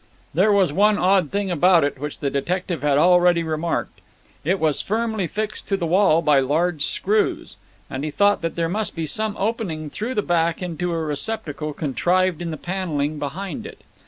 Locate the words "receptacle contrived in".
10.97-12.49